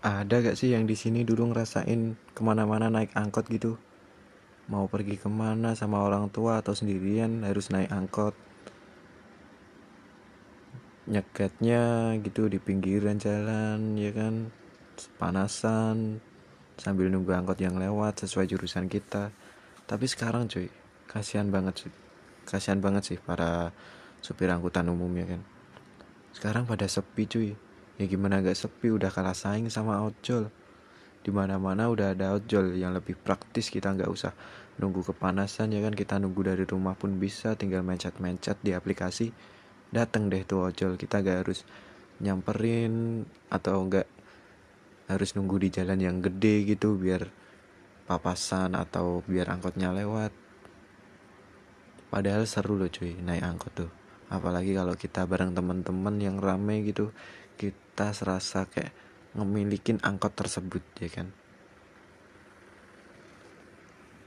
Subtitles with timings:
[0.00, 3.76] ada gak sih yang di sini dulu ngerasain ke mana-mana naik angkot gitu?
[4.72, 8.32] Mau pergi ke mana sama orang tua atau sendirian harus naik angkot?
[11.04, 14.48] Nyeketnya gitu di pinggiran jalan ya kan?
[15.20, 16.24] Panasan
[16.80, 19.28] sambil nunggu angkot yang lewat sesuai jurusan kita.
[19.84, 20.72] Tapi sekarang cuy
[21.04, 21.92] kasihan banget sih.
[22.48, 23.68] Kasihan banget sih para
[24.24, 25.44] supir angkutan umum ya kan?
[26.32, 27.52] Sekarang pada sepi cuy
[28.00, 30.48] ya gimana gak sepi udah kalah saing sama ojol
[31.20, 34.32] di mana-mana udah ada ojol yang lebih praktis kita nggak usah
[34.80, 35.92] nunggu kepanasan ya kan?
[35.92, 39.28] Kita nunggu dari rumah pun bisa tinggal mencet-mencet di aplikasi
[39.92, 41.68] dateng deh tuh ojol kita gak harus
[42.24, 44.08] nyamperin atau enggak
[45.10, 47.28] harus nunggu di jalan yang gede gitu biar
[48.08, 50.32] papasan atau biar angkotnya lewat.
[52.10, 53.90] Padahal seru loh cuy naik angkot tuh.
[54.30, 57.10] Apalagi kalau kita bareng teman-teman yang rame gitu
[57.60, 58.96] kita serasa kayak
[59.36, 61.28] ngemilikin angkot tersebut ya kan